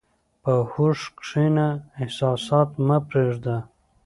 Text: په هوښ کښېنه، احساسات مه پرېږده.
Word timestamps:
په 0.43 0.53
هوښ 0.71 0.99
کښېنه، 1.19 1.67
احساسات 2.01 2.69
مه 2.87 2.97
پرېږده. 3.07 3.57